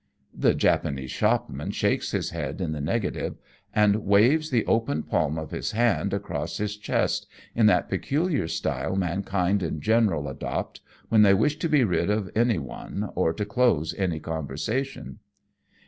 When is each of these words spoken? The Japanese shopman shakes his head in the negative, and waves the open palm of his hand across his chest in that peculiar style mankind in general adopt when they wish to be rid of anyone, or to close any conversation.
The 0.33 0.55
Japanese 0.55 1.11
shopman 1.11 1.69
shakes 1.69 2.09
his 2.09 2.31
head 2.31 2.59
in 2.59 2.71
the 2.71 2.81
negative, 2.81 3.35
and 3.71 3.97
waves 3.97 4.49
the 4.49 4.65
open 4.65 5.03
palm 5.03 5.37
of 5.37 5.51
his 5.51 5.73
hand 5.73 6.11
across 6.11 6.57
his 6.57 6.75
chest 6.75 7.27
in 7.53 7.67
that 7.67 7.87
peculiar 7.87 8.47
style 8.47 8.95
mankind 8.95 9.61
in 9.61 9.79
general 9.79 10.27
adopt 10.27 10.81
when 11.09 11.21
they 11.21 11.35
wish 11.35 11.59
to 11.59 11.69
be 11.69 11.83
rid 11.83 12.09
of 12.09 12.31
anyone, 12.35 13.11
or 13.13 13.31
to 13.33 13.45
close 13.45 13.93
any 13.95 14.19
conversation. 14.19 15.19